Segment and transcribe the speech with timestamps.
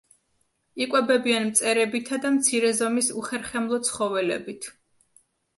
[0.85, 4.71] იკვებებიან მწერებითა და მცირე ზომის უხერხემლო ცხოველებით.